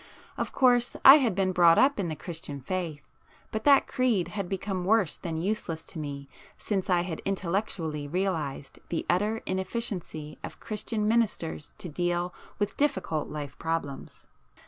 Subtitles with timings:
[0.35, 3.07] Of course I had been brought up in the Christian faith;
[3.51, 6.27] but that creed had become worse than useless to me
[6.57, 13.29] since I had intellectually realized the utter inefficiency of Christian ministers to deal with difficult
[13.29, 14.25] life problems.